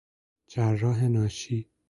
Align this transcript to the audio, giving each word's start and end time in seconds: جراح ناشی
جراح 0.47 1.03
ناشی 1.03 1.71